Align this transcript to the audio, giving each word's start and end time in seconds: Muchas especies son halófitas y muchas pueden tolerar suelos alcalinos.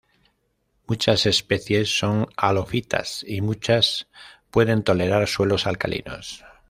Muchas 0.87 1.27
especies 1.27 1.95
son 1.95 2.25
halófitas 2.35 3.23
y 3.27 3.41
muchas 3.41 4.07
pueden 4.49 4.81
tolerar 4.83 5.27
suelos 5.27 5.67
alcalinos. 5.67 6.43